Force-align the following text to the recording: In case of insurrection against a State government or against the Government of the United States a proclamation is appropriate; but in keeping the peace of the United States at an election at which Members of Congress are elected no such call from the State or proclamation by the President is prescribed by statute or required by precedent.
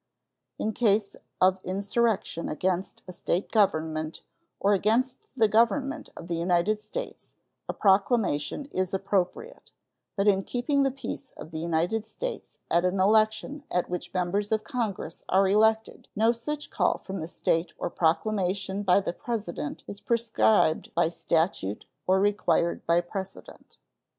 In 0.57 0.73
case 0.73 1.15
of 1.39 1.59
insurrection 1.63 2.49
against 2.49 3.03
a 3.07 3.13
State 3.13 3.51
government 3.51 4.23
or 4.59 4.73
against 4.73 5.27
the 5.37 5.47
Government 5.47 6.09
of 6.17 6.27
the 6.27 6.35
United 6.37 6.81
States 6.81 7.33
a 7.69 7.73
proclamation 7.75 8.65
is 8.71 8.95
appropriate; 8.95 9.71
but 10.17 10.27
in 10.27 10.43
keeping 10.43 10.81
the 10.81 10.89
peace 10.89 11.27
of 11.37 11.51
the 11.51 11.59
United 11.59 12.07
States 12.07 12.57
at 12.71 12.83
an 12.83 12.99
election 12.99 13.63
at 13.69 13.91
which 13.91 14.11
Members 14.11 14.51
of 14.51 14.63
Congress 14.63 15.21
are 15.29 15.47
elected 15.47 16.07
no 16.15 16.31
such 16.31 16.71
call 16.71 16.97
from 16.97 17.21
the 17.21 17.27
State 17.27 17.71
or 17.77 17.91
proclamation 17.91 18.81
by 18.81 18.99
the 18.99 19.13
President 19.13 19.83
is 19.85 20.01
prescribed 20.01 20.91
by 20.95 21.09
statute 21.09 21.85
or 22.07 22.19
required 22.19 22.83
by 22.87 23.01
precedent. 23.01 23.77